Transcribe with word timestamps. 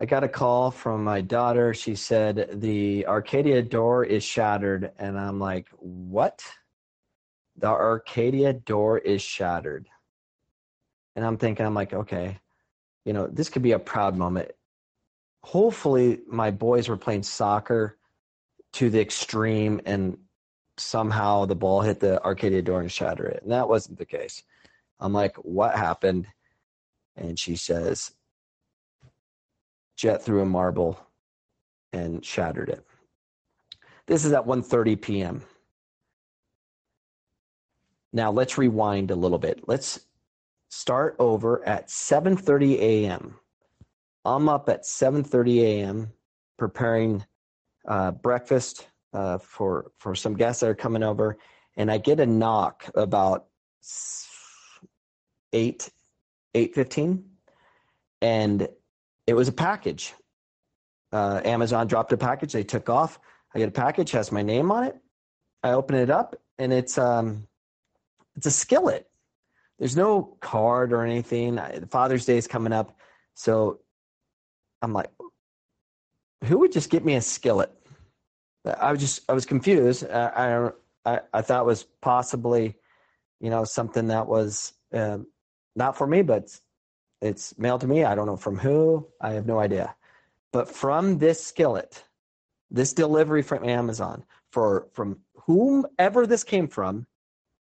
I 0.00 0.06
got 0.06 0.24
a 0.24 0.28
call 0.28 0.70
from 0.70 1.04
my 1.04 1.20
daughter. 1.20 1.74
She 1.74 1.94
said 1.94 2.60
the 2.60 3.06
Arcadia 3.06 3.60
door 3.62 4.02
is 4.02 4.24
shattered. 4.24 4.92
And 4.98 5.18
I'm 5.18 5.38
like, 5.38 5.68
what? 5.76 6.42
The 7.58 7.66
Arcadia 7.66 8.54
door 8.54 8.96
is 8.98 9.20
shattered. 9.20 9.88
And 11.14 11.24
I'm 11.24 11.36
thinking, 11.36 11.66
I'm 11.66 11.74
like, 11.74 11.92
okay, 11.92 12.38
you 13.04 13.12
know, 13.12 13.26
this 13.26 13.50
could 13.50 13.62
be 13.62 13.72
a 13.72 13.78
proud 13.78 14.16
moment. 14.16 14.52
Hopefully, 15.42 16.20
my 16.26 16.50
boys 16.50 16.88
were 16.88 16.96
playing 16.96 17.24
soccer 17.24 17.98
to 18.74 18.88
the 18.88 19.00
extreme 19.00 19.80
and 19.84 20.16
somehow 20.78 21.44
the 21.44 21.54
ball 21.54 21.82
hit 21.82 22.00
the 22.00 22.22
Arcadia 22.24 22.62
door 22.62 22.80
and 22.80 22.90
shattered 22.90 23.32
it. 23.32 23.42
And 23.42 23.52
that 23.52 23.68
wasn't 23.68 23.98
the 23.98 24.06
case. 24.06 24.42
I'm 24.98 25.12
like, 25.12 25.36
what 25.36 25.74
happened? 25.74 26.26
And 27.16 27.38
she 27.38 27.56
says, 27.56 28.12
Jet 30.00 30.24
threw 30.24 30.40
a 30.40 30.46
marble 30.46 30.98
and 31.92 32.24
shattered 32.24 32.70
it. 32.70 32.86
This 34.06 34.24
is 34.24 34.32
at 34.32 34.46
1:30 34.46 34.98
p.m. 34.98 35.42
Now 38.10 38.32
let's 38.32 38.56
rewind 38.56 39.10
a 39.10 39.14
little 39.14 39.36
bit. 39.36 39.60
Let's 39.68 40.00
start 40.70 41.16
over 41.18 41.62
at 41.68 41.88
7:30 41.88 42.78
a.m. 42.78 43.34
I'm 44.24 44.48
up 44.48 44.70
at 44.70 44.84
7:30 44.84 45.60
a.m. 45.64 46.12
preparing 46.56 47.22
uh, 47.86 48.12
breakfast 48.12 48.88
uh, 49.12 49.36
for 49.36 49.92
for 49.98 50.14
some 50.14 50.34
guests 50.34 50.60
that 50.60 50.70
are 50.70 50.74
coming 50.74 51.02
over, 51.02 51.36
and 51.76 51.90
I 51.90 51.98
get 51.98 52.20
a 52.20 52.26
knock 52.26 52.90
about 52.94 53.48
eight 55.52 55.90
eight 56.54 56.74
fifteen, 56.74 57.22
and 58.22 58.66
it 59.30 59.34
was 59.34 59.46
a 59.46 59.52
package. 59.52 60.12
Uh, 61.12 61.40
Amazon 61.44 61.86
dropped 61.86 62.12
a 62.12 62.16
package. 62.16 62.52
They 62.52 62.64
took 62.64 62.90
off. 62.90 63.20
I 63.54 63.60
get 63.60 63.68
a 63.68 63.72
package, 63.72 64.10
has 64.10 64.32
my 64.32 64.42
name 64.42 64.72
on 64.72 64.84
it. 64.84 64.96
I 65.62 65.70
open 65.70 65.94
it 65.94 66.10
up, 66.10 66.34
and 66.58 66.72
it's 66.72 66.98
um, 66.98 67.46
it's 68.36 68.46
a 68.46 68.50
skillet. 68.50 69.08
There's 69.78 69.96
no 69.96 70.36
card 70.40 70.92
or 70.92 71.04
anything. 71.04 71.60
Father's 71.90 72.24
Day 72.24 72.38
is 72.38 72.48
coming 72.48 72.72
up, 72.72 72.98
so 73.34 73.78
I'm 74.82 74.92
like, 74.92 75.10
who 76.44 76.58
would 76.58 76.72
just 76.72 76.90
get 76.90 77.04
me 77.04 77.14
a 77.14 77.20
skillet? 77.20 77.72
I 78.64 78.90
was 78.90 79.00
just 79.00 79.30
I 79.30 79.32
was 79.32 79.46
confused. 79.46 80.10
I 80.10 80.70
I 81.04 81.20
I 81.32 81.42
thought 81.42 81.66
was 81.66 81.84
possibly, 82.02 82.74
you 83.40 83.50
know, 83.50 83.62
something 83.62 84.08
that 84.08 84.26
was 84.26 84.72
um, 84.92 85.28
not 85.76 85.96
for 85.96 86.06
me, 86.06 86.22
but 86.22 86.50
it's 87.20 87.56
mailed 87.58 87.82
to 87.82 87.86
me. 87.86 88.04
I 88.04 88.14
don't 88.14 88.26
know 88.26 88.36
from 88.36 88.58
who. 88.58 89.06
I 89.20 89.32
have 89.32 89.46
no 89.46 89.58
idea. 89.58 89.94
But 90.52 90.68
from 90.68 91.18
this 91.18 91.44
skillet, 91.44 92.04
this 92.70 92.92
delivery 92.92 93.42
from 93.42 93.64
Amazon, 93.64 94.24
for 94.50 94.88
from 94.92 95.20
whomever 95.34 96.26
this 96.26 96.44
came 96.44 96.68
from, 96.68 97.06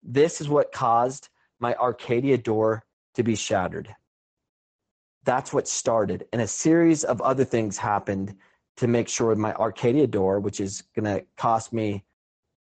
this 0.02 0.40
is 0.40 0.48
what 0.48 0.72
caused 0.72 1.28
my 1.58 1.74
Arcadia 1.74 2.38
door 2.38 2.84
to 3.14 3.22
be 3.22 3.34
shattered. 3.34 3.94
That's 5.24 5.52
what 5.52 5.66
started. 5.66 6.26
And 6.32 6.42
a 6.42 6.46
series 6.46 7.02
of 7.02 7.20
other 7.20 7.44
things 7.44 7.78
happened 7.78 8.36
to 8.76 8.86
make 8.86 9.08
sure 9.08 9.34
my 9.34 9.54
Arcadia 9.54 10.06
door, 10.06 10.38
which 10.38 10.60
is 10.60 10.82
going 10.94 11.04
to 11.04 11.24
cost 11.36 11.72
me 11.72 12.04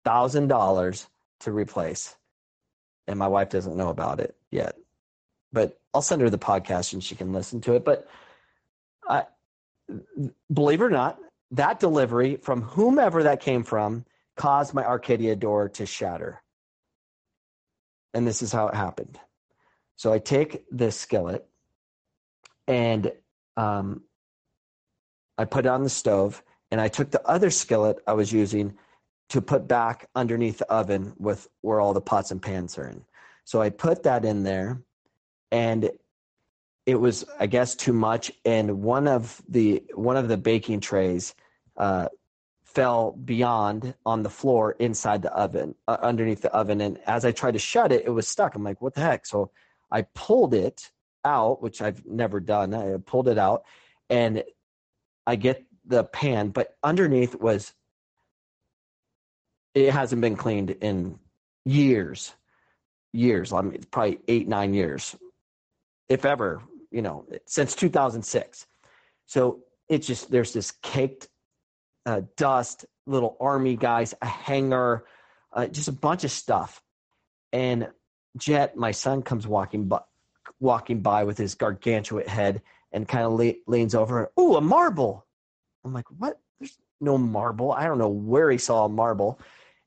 $1,000 0.06 1.06
to 1.40 1.52
replace. 1.52 2.16
And 3.08 3.18
my 3.18 3.28
wife 3.28 3.50
doesn't 3.50 3.76
know 3.76 3.88
about 3.88 4.20
it 4.20 4.36
yet. 4.50 4.76
But 5.52 5.78
I'll 5.94 6.02
send 6.02 6.22
her 6.22 6.30
the 6.30 6.38
podcast 6.38 6.92
and 6.92 7.02
she 7.02 7.14
can 7.14 7.32
listen 7.32 7.60
to 7.62 7.74
it. 7.74 7.84
But 7.84 8.08
believe 10.52 10.80
it 10.80 10.84
or 10.84 10.90
not, 10.90 11.18
that 11.52 11.80
delivery 11.80 12.36
from 12.36 12.62
whomever 12.62 13.22
that 13.22 13.40
came 13.40 13.62
from 13.62 14.04
caused 14.36 14.74
my 14.74 14.84
Arcadia 14.84 15.36
door 15.36 15.68
to 15.70 15.86
shatter. 15.86 16.42
And 18.12 18.26
this 18.26 18.42
is 18.42 18.52
how 18.52 18.68
it 18.68 18.74
happened. 18.74 19.18
So 19.96 20.12
I 20.12 20.18
take 20.18 20.64
this 20.70 20.98
skillet 20.98 21.46
and 22.66 23.12
um, 23.56 24.02
I 25.38 25.44
put 25.44 25.66
it 25.66 25.68
on 25.68 25.82
the 25.82 25.90
stove, 25.90 26.42
and 26.70 26.80
I 26.80 26.88
took 26.88 27.10
the 27.10 27.26
other 27.26 27.50
skillet 27.50 27.98
I 28.06 28.14
was 28.14 28.32
using 28.32 28.76
to 29.28 29.40
put 29.40 29.68
back 29.68 30.08
underneath 30.14 30.58
the 30.58 30.70
oven 30.70 31.14
with 31.18 31.48
where 31.60 31.80
all 31.80 31.92
the 31.94 32.00
pots 32.00 32.30
and 32.30 32.42
pans 32.42 32.76
are 32.78 32.88
in. 32.88 33.04
So 33.44 33.62
I 33.62 33.70
put 33.70 34.02
that 34.02 34.24
in 34.24 34.42
there, 34.42 34.82
and 35.50 35.90
it 36.86 36.94
was 36.94 37.24
I 37.38 37.46
guess 37.46 37.74
too 37.74 37.92
much, 37.92 38.32
and 38.44 38.82
one 38.82 39.08
of 39.08 39.42
the 39.48 39.82
one 39.94 40.16
of 40.16 40.28
the 40.28 40.36
baking 40.36 40.80
trays 40.80 41.34
uh, 41.76 42.08
fell 42.64 43.12
beyond 43.12 43.94
on 44.06 44.22
the 44.22 44.30
floor 44.30 44.72
inside 44.78 45.22
the 45.22 45.32
oven, 45.32 45.74
uh, 45.88 45.96
underneath 46.00 46.42
the 46.42 46.52
oven, 46.52 46.80
and 46.80 46.98
as 47.06 47.24
I 47.24 47.32
tried 47.32 47.54
to 47.54 47.58
shut 47.58 47.90
it, 47.92 48.04
it 48.06 48.10
was 48.10 48.28
stuck. 48.28 48.54
I'm 48.54 48.62
like, 48.62 48.80
what 48.80 48.94
the 48.94 49.00
heck? 49.00 49.26
So 49.26 49.50
I 49.90 50.02
pulled 50.02 50.54
it 50.54 50.90
out, 51.24 51.60
which 51.60 51.82
I've 51.82 52.06
never 52.06 52.38
done. 52.38 52.72
I 52.72 52.96
pulled 53.04 53.28
it 53.28 53.38
out, 53.38 53.64
and 54.08 54.44
I 55.26 55.34
get 55.36 55.64
the 55.84 56.04
pan, 56.04 56.50
but 56.50 56.76
underneath 56.82 57.34
was 57.34 57.72
it 59.74 59.92
hasn't 59.92 60.20
been 60.22 60.36
cleaned 60.36 60.70
in 60.70 61.18
years, 61.64 62.32
years. 63.12 63.52
I 63.52 63.60
mean, 63.60 63.82
probably 63.90 64.20
eight, 64.28 64.48
nine 64.48 64.72
years 64.72 65.16
if 66.08 66.24
ever, 66.24 66.62
you 66.90 67.02
know, 67.02 67.26
since 67.46 67.74
2006. 67.74 68.66
So 69.26 69.60
it's 69.88 70.06
just 70.06 70.30
there's 70.30 70.52
this 70.52 70.72
caked 70.82 71.28
uh, 72.04 72.22
dust, 72.36 72.86
little 73.06 73.36
army 73.40 73.76
guys, 73.76 74.14
a 74.22 74.26
hanger, 74.26 75.04
uh, 75.52 75.66
just 75.66 75.88
a 75.88 75.92
bunch 75.92 76.24
of 76.24 76.30
stuff. 76.30 76.82
And 77.52 77.88
Jet, 78.36 78.76
my 78.76 78.90
son, 78.90 79.22
comes 79.22 79.46
walking 79.46 79.88
by, 79.88 80.00
walking 80.60 81.00
by 81.00 81.24
with 81.24 81.38
his 81.38 81.54
gargantuan 81.54 82.26
head 82.26 82.62
and 82.92 83.08
kind 83.08 83.24
of 83.24 83.32
le- 83.32 83.54
leans 83.66 83.94
over. 83.94 84.30
Oh, 84.36 84.56
a 84.56 84.60
marble! 84.60 85.26
I'm 85.84 85.92
like, 85.92 86.06
what? 86.18 86.40
There's 86.58 86.76
no 87.00 87.16
marble. 87.18 87.72
I 87.72 87.84
don't 87.84 87.98
know 87.98 88.08
where 88.08 88.50
he 88.50 88.58
saw 88.58 88.84
a 88.84 88.88
marble. 88.88 89.40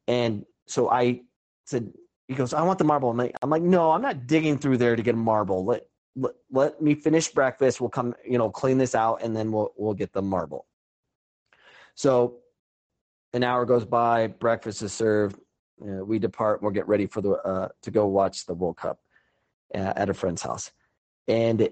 And 0.07 0.45
so 0.65 0.89
I 0.89 1.21
said, 1.65 1.91
he 2.27 2.35
goes, 2.35 2.53
I 2.53 2.61
want 2.61 2.79
the 2.79 2.85
marble. 2.85 3.09
I'm 3.09 3.17
like, 3.17 3.35
I'm 3.41 3.49
like, 3.49 3.61
no, 3.61 3.91
I'm 3.91 4.01
not 4.01 4.27
digging 4.27 4.57
through 4.57 4.77
there 4.77 4.95
to 4.95 5.01
get 5.01 5.15
a 5.15 5.17
marble. 5.17 5.65
Let, 5.65 5.87
let, 6.15 6.33
let 6.51 6.81
me 6.81 6.95
finish 6.95 7.29
breakfast. 7.29 7.79
We'll 7.79 7.89
come, 7.89 8.15
you 8.25 8.37
know, 8.37 8.49
clean 8.49 8.77
this 8.77 8.95
out 8.95 9.21
and 9.21 9.35
then 9.35 9.51
we'll, 9.51 9.73
we'll 9.77 9.93
get 9.93 10.13
the 10.13 10.21
marble. 10.21 10.65
So 11.95 12.37
an 13.33 13.43
hour 13.43 13.65
goes 13.65 13.85
by, 13.85 14.27
breakfast 14.27 14.81
is 14.81 14.93
served. 14.93 15.39
Uh, 15.81 16.03
we 16.03 16.19
depart. 16.19 16.61
We'll 16.61 16.71
get 16.71 16.87
ready 16.87 17.05
for 17.05 17.21
the 17.21 17.31
uh, 17.31 17.69
to 17.83 17.91
go 17.91 18.05
watch 18.07 18.45
the 18.45 18.53
World 18.53 18.77
Cup 18.77 18.99
uh, 19.73 19.93
at 19.95 20.09
a 20.09 20.13
friend's 20.13 20.41
house. 20.41 20.71
And 21.27 21.69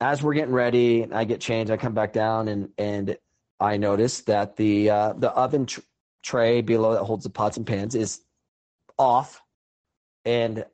as 0.00 0.22
we're 0.22 0.34
getting 0.34 0.54
ready, 0.54 1.06
I 1.10 1.24
get 1.24 1.40
changed. 1.40 1.72
I 1.72 1.76
come 1.76 1.94
back 1.94 2.12
down 2.12 2.48
and 2.48 2.68
and 2.78 3.16
I 3.58 3.76
notice 3.76 4.20
that 4.22 4.56
the 4.56 4.90
uh, 4.90 5.12
the 5.14 5.30
oven 5.30 5.66
tr- 5.66 5.80
tray 6.22 6.60
below 6.60 6.92
that 6.92 7.04
holds 7.04 7.24
the 7.24 7.30
pots 7.30 7.56
and 7.56 7.66
pans 7.66 7.94
is 7.94 8.20
off, 8.98 9.42
and 10.24 10.64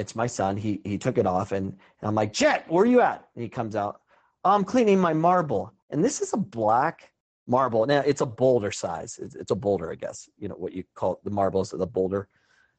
it's 0.00 0.16
my 0.16 0.26
son. 0.26 0.56
He 0.56 0.80
he 0.84 0.98
took 0.98 1.18
it 1.18 1.26
off, 1.26 1.52
and, 1.52 1.66
and 1.66 2.08
I'm 2.08 2.14
like, 2.14 2.32
Jet, 2.32 2.64
where 2.68 2.82
are 2.82 2.86
you 2.86 3.00
at? 3.00 3.28
And 3.34 3.42
he 3.42 3.48
comes 3.48 3.76
out. 3.76 4.00
I'm 4.42 4.64
cleaning 4.64 4.98
my 4.98 5.12
marble, 5.12 5.72
and 5.90 6.02
this 6.02 6.20
is 6.20 6.32
a 6.32 6.38
black 6.38 7.12
marble. 7.46 7.86
Now 7.86 8.00
it's 8.00 8.22
a 8.22 8.26
boulder 8.26 8.72
size. 8.72 9.18
It's, 9.22 9.34
it's 9.34 9.50
a 9.50 9.54
boulder, 9.54 9.92
I 9.92 9.96
guess. 9.96 10.28
You 10.38 10.48
know 10.48 10.54
what 10.54 10.72
you 10.72 10.84
call 10.94 11.20
the 11.22 11.30
marbles, 11.30 11.72
of 11.72 11.78
the 11.78 11.86
boulder. 11.86 12.28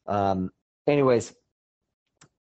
Um, 0.07 0.51
anyways, 0.87 1.33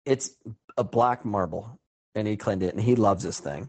it's 0.04 0.30
a 0.76 0.84
black 0.84 1.24
marble, 1.24 1.80
and 2.14 2.26
he 2.28 2.36
cleaned 2.36 2.62
it, 2.62 2.74
and 2.74 2.82
he 2.82 2.94
loves 2.94 3.24
this 3.24 3.40
thing. 3.40 3.68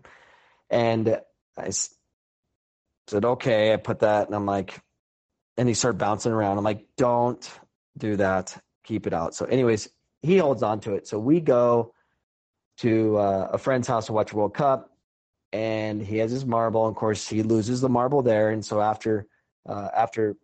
And 0.69 1.19
I 1.57 1.71
said, 1.71 3.25
okay. 3.25 3.73
I 3.73 3.77
put 3.77 3.99
that, 3.99 4.27
and 4.27 4.35
I'm 4.35 4.45
like, 4.45 4.79
and 5.57 5.67
he 5.67 5.73
started 5.73 5.97
bouncing 5.97 6.31
around. 6.31 6.57
I'm 6.57 6.63
like, 6.63 6.85
don't 6.95 7.49
do 7.97 8.15
that. 8.17 8.55
Keep 8.83 9.07
it 9.07 9.13
out. 9.13 9.33
So, 9.35 9.45
anyways, 9.45 9.89
he 10.21 10.37
holds 10.37 10.63
on 10.63 10.79
to 10.81 10.93
it. 10.93 11.07
So 11.07 11.19
we 11.19 11.39
go 11.39 11.93
to 12.79 13.17
uh, 13.17 13.49
a 13.53 13.57
friend's 13.57 13.87
house 13.87 14.07
to 14.07 14.13
watch 14.13 14.33
World 14.33 14.53
Cup, 14.53 14.91
and 15.51 16.01
he 16.01 16.17
has 16.17 16.31
his 16.31 16.45
marble. 16.45 16.85
And 16.87 16.95
Of 16.95 16.99
course, 16.99 17.27
he 17.27 17.43
loses 17.43 17.81
the 17.81 17.89
marble 17.89 18.21
there, 18.21 18.49
and 18.49 18.65
so 18.65 18.81
after 18.81 19.27
uh, 19.67 19.89
after 19.95 20.37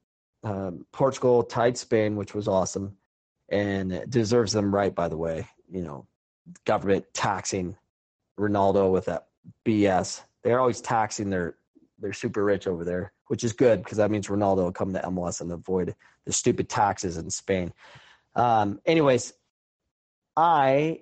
um, 0.44 0.86
Portugal 0.92 1.44
tied 1.44 1.78
Spain, 1.78 2.16
which 2.16 2.34
was 2.34 2.48
awesome, 2.48 2.98
and 3.50 4.06
deserves 4.10 4.52
them 4.52 4.74
right, 4.74 4.94
by 4.94 5.08
the 5.08 5.18
way. 5.18 5.48
You 5.70 5.82
know, 5.84 6.08
government 6.66 7.06
taxing 7.14 7.76
Ronaldo 8.40 8.92
with 8.92 9.06
that 9.06 9.28
BS. 9.66 10.22
They're 10.44 10.60
always 10.60 10.82
taxing 10.82 11.30
their 11.30 11.56
they're 12.00 12.14
super 12.14 12.44
rich 12.44 12.68
over 12.68 12.84
there, 12.84 13.14
which 13.28 13.44
is 13.44 13.54
good 13.54 13.84
because 13.84 13.98
that 13.98 14.12
means 14.12 14.28
Ronaldo 14.28 14.58
will 14.58 14.72
come 14.72 14.94
to 14.94 15.00
MLS 15.00 15.42
and 15.42 15.52
avoid 15.52 15.96
the 16.26 16.34
stupid 16.34 16.70
taxes 16.70 17.18
in 17.18 17.30
Spain. 17.30 17.74
Um, 18.36 18.82
anyways, 18.86 19.34
I 20.38 21.02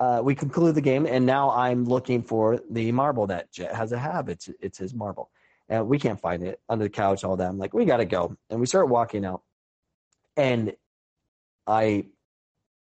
uh, 0.00 0.20
we 0.22 0.34
conclude 0.34 0.74
the 0.74 0.80
game, 0.80 1.06
and 1.06 1.26
now 1.26 1.50
I'm 1.50 1.84
looking 1.84 2.22
for 2.22 2.60
the 2.70 2.92
marble 2.92 3.26
that 3.26 3.52
Jet 3.52 3.74
has 3.74 3.92
a 3.92 3.98
have. 3.98 4.28
It's 4.28 4.48
it's 4.60 4.78
his 4.78 4.94
marble, 4.94 5.30
and 5.68 5.88
we 5.88 5.98
can't 5.98 6.20
find 6.20 6.42
it 6.42 6.60
under 6.68 6.84
the 6.84 6.90
couch. 6.90 7.24
All 7.24 7.36
that. 7.36 7.48
I'm 7.48 7.58
like, 7.58 7.74
we 7.74 7.84
got 7.84 7.96
to 7.98 8.04
go, 8.04 8.36
and 8.48 8.60
we 8.60 8.66
start 8.66 8.88
walking 8.88 9.24
out, 9.24 9.42
and 10.36 10.74
I 11.66 12.06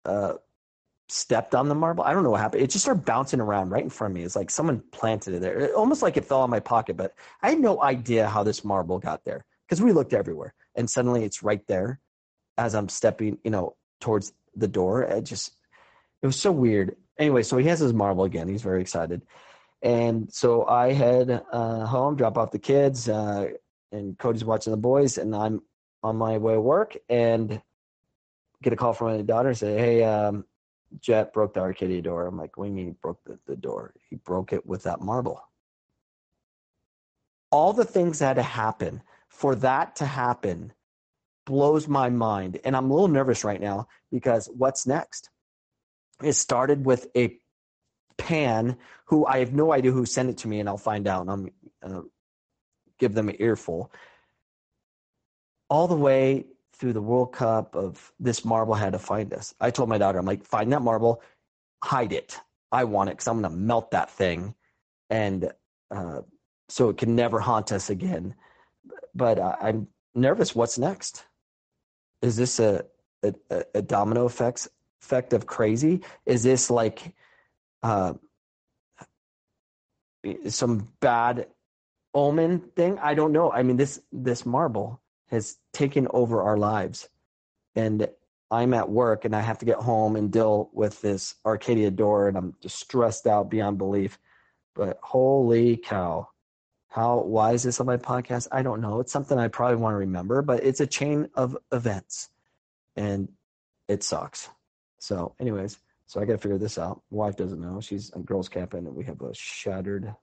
uh, 0.05 0.33
stepped 1.07 1.55
on 1.55 1.67
the 1.67 1.75
marble. 1.75 2.03
I 2.03 2.13
don't 2.13 2.23
know 2.23 2.29
what 2.29 2.41
happened. 2.41 2.61
It 2.61 2.69
just 2.69 2.85
started 2.85 3.05
bouncing 3.05 3.41
around 3.41 3.69
right 3.69 3.83
in 3.83 3.89
front 3.89 4.11
of 4.11 4.15
me. 4.15 4.23
It's 4.23 4.35
like 4.35 4.51
someone 4.51 4.83
planted 4.91 5.33
it 5.33 5.41
there. 5.41 5.59
It, 5.59 5.73
almost 5.73 6.03
like 6.03 6.15
it 6.15 6.25
fell 6.25 6.41
on 6.41 6.49
my 6.51 6.59
pocket, 6.59 6.95
but 6.95 7.15
I 7.41 7.49
had 7.49 7.59
no 7.59 7.81
idea 7.81 8.27
how 8.27 8.43
this 8.43 8.63
marble 8.63 8.99
got 8.99 9.25
there 9.25 9.45
because 9.67 9.81
we 9.81 9.91
looked 9.93 10.13
everywhere, 10.13 10.53
and 10.75 10.87
suddenly 10.87 11.23
it's 11.23 11.41
right 11.41 11.65
there 11.67 11.99
as 12.59 12.75
I'm 12.75 12.89
stepping, 12.89 13.39
you 13.43 13.49
know, 13.49 13.75
towards 13.99 14.33
the 14.55 14.67
door. 14.67 15.03
It 15.03 15.23
just 15.23 15.51
it 16.21 16.27
was 16.27 16.39
so 16.39 16.51
weird. 16.51 16.95
Anyway, 17.17 17.43
so 17.43 17.57
he 17.57 17.67
has 17.67 17.79
his 17.79 17.93
marble 17.93 18.23
again. 18.23 18.47
He's 18.47 18.61
very 18.61 18.81
excited. 18.81 19.21
And 19.81 20.31
so 20.33 20.65
I 20.67 20.93
head 20.93 21.43
uh, 21.51 21.85
home, 21.85 22.15
drop 22.15 22.37
off 22.37 22.51
the 22.51 22.59
kids, 22.59 23.07
uh, 23.07 23.49
and 23.91 24.17
Cody's 24.17 24.43
watching 24.43 24.71
the 24.71 24.77
boys, 24.77 25.17
and 25.17 25.33
I'm 25.33 25.61
on 26.03 26.17
my 26.17 26.37
way 26.37 26.53
to 26.53 26.61
work 26.61 26.97
and 27.07 27.61
get 28.61 28.73
a 28.73 28.75
call 28.75 28.93
from 28.93 29.15
my 29.15 29.21
daughter 29.21 29.49
and 29.49 29.57
say, 29.57 29.77
Hey, 29.77 30.03
um, 30.03 30.45
Jet 30.99 31.33
broke 31.33 31.53
the 31.53 31.61
Arcadia 31.61 32.01
door. 32.01 32.27
I'm 32.27 32.37
like, 32.37 32.57
What 32.57 32.65
do 32.65 32.71
you 32.71 32.75
mean 32.75 32.85
he 32.87 32.91
broke 32.91 33.23
the, 33.25 33.39
the 33.47 33.55
door? 33.55 33.93
He 34.09 34.17
broke 34.17 34.53
it 34.53 34.65
with 34.65 34.83
that 34.83 35.01
marble. 35.01 35.41
All 37.51 37.73
the 37.73 37.85
things 37.85 38.19
that 38.19 38.27
had 38.27 38.33
to 38.35 38.43
happen 38.43 39.01
for 39.29 39.55
that 39.55 39.95
to 39.97 40.05
happen 40.05 40.73
blows 41.49 41.87
my 41.87 42.11
mind. 42.11 42.59
And 42.63 42.77
I'm 42.77 42.91
a 42.91 42.93
little 42.93 43.07
nervous 43.07 43.43
right 43.43 43.59
now 43.59 43.87
because 44.11 44.47
what's 44.55 44.85
next? 44.85 45.31
It 46.23 46.33
started 46.33 46.85
with 46.85 47.07
a 47.17 47.39
pan 48.17 48.77
who 49.05 49.25
I 49.25 49.39
have 49.39 49.51
no 49.51 49.73
idea 49.73 49.91
who 49.91 50.05
sent 50.05 50.29
it 50.29 50.37
to 50.39 50.47
me, 50.47 50.59
and 50.59 50.69
I'll 50.69 50.77
find 50.77 51.07
out 51.07 51.21
and 51.21 51.31
I'm 51.31 51.49
uh, 51.81 52.01
give 52.99 53.15
them 53.15 53.29
an 53.29 53.37
earful. 53.39 53.91
All 55.69 55.87
the 55.87 55.95
way 55.95 56.45
through 56.75 56.93
the 56.93 57.01
World 57.01 57.33
Cup 57.33 57.75
of 57.75 58.11
this 58.19 58.45
marble 58.45 58.75
had 58.75 58.93
to 58.93 58.99
find 58.99 59.33
us. 59.33 59.55
I 59.59 59.71
told 59.71 59.89
my 59.89 59.97
daughter, 59.97 60.19
I'm 60.19 60.25
like, 60.25 60.45
find 60.45 60.71
that 60.71 60.83
marble, 60.83 61.23
hide 61.83 62.13
it. 62.13 62.39
I 62.71 62.83
want 62.83 63.09
it 63.09 63.13
because 63.13 63.27
I'm 63.27 63.41
going 63.41 63.51
to 63.51 63.57
melt 63.57 63.91
that 63.91 64.11
thing, 64.11 64.53
and 65.09 65.51
uh, 65.89 66.21
so 66.67 66.89
it 66.89 66.97
can 66.97 67.15
never 67.15 67.39
haunt 67.39 67.71
us 67.71 67.89
again. 67.89 68.35
But 69.15 69.39
uh, 69.39 69.55
I'm 69.59 69.87
nervous. 70.13 70.53
What's 70.53 70.77
next? 70.77 71.25
Is 72.21 72.35
this 72.35 72.59
a 72.59 72.85
a, 73.23 73.63
a 73.75 73.81
domino 73.81 74.25
effects 74.25 74.67
effect 75.01 75.33
of 75.33 75.45
crazy? 75.45 76.01
Is 76.25 76.43
this 76.43 76.69
like 76.69 77.13
uh, 77.83 78.13
some 80.47 80.87
bad 80.99 81.47
omen 82.13 82.59
thing? 82.75 82.99
I 82.99 83.13
don't 83.13 83.31
know. 83.31 83.51
I 83.51 83.63
mean, 83.63 83.77
this 83.77 84.01
this 84.11 84.45
marble 84.45 85.01
has 85.29 85.57
taken 85.73 86.07
over 86.11 86.41
our 86.41 86.57
lives, 86.57 87.07
and 87.75 88.07
I'm 88.51 88.73
at 88.73 88.89
work 88.89 89.25
and 89.25 89.35
I 89.35 89.41
have 89.41 89.59
to 89.59 89.65
get 89.65 89.77
home 89.77 90.15
and 90.15 90.31
deal 90.31 90.69
with 90.73 91.01
this 91.01 91.35
Arcadia 91.45 91.91
door, 91.91 92.27
and 92.27 92.37
I'm 92.37 92.55
just 92.61 92.79
stressed 92.79 93.27
out 93.27 93.49
beyond 93.49 93.77
belief. 93.77 94.17
But 94.75 94.99
holy 95.03 95.77
cow! 95.77 96.29
How 96.89 97.19
why 97.19 97.53
is 97.53 97.63
this 97.63 97.79
on 97.79 97.85
my 97.85 97.97
podcast? 97.97 98.47
I 98.51 98.63
don't 98.63 98.81
know. 98.81 98.99
It's 98.99 99.11
something 99.11 99.37
I 99.37 99.47
probably 99.47 99.77
want 99.77 99.93
to 99.93 99.97
remember, 99.97 100.41
but 100.41 100.63
it's 100.63 100.79
a 100.79 100.87
chain 100.87 101.29
of 101.35 101.55
events, 101.71 102.29
and 102.95 103.29
it 103.87 104.03
sucks. 104.03 104.49
So, 104.97 105.35
anyways, 105.39 105.77
so 106.07 106.19
I 106.19 106.25
got 106.25 106.33
to 106.33 106.37
figure 106.39 106.57
this 106.57 106.79
out. 106.79 107.03
Wife 107.11 107.35
doesn't 107.35 107.61
know. 107.61 107.79
She's 107.79 108.11
a 108.15 108.19
girls' 108.19 108.49
camp, 108.49 108.73
and 108.73 108.95
we 108.95 109.05
have 109.05 109.21
a 109.21 109.33
shattered 109.35 110.13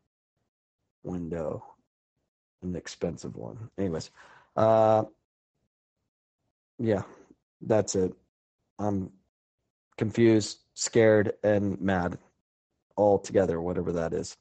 window, 1.04 1.64
an 2.62 2.74
expensive 2.74 3.36
one. 3.36 3.70
Anyways, 3.78 4.10
uh, 4.56 5.04
yeah, 6.80 7.02
that's 7.60 7.94
it. 7.94 8.12
I'm 8.80 9.12
confused, 9.96 10.58
scared, 10.74 11.34
and 11.44 11.80
mad 11.80 12.18
all 12.96 13.20
together, 13.20 13.60
whatever 13.60 13.92
that 13.92 14.12
is. 14.12 14.36